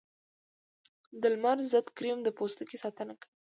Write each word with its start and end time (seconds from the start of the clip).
د 1.21 1.23
لمر 1.33 1.57
ضد 1.71 1.87
کریم 1.97 2.19
د 2.23 2.29
پوستکي 2.37 2.77
ساتنه 2.83 3.13
کوي 3.19 3.31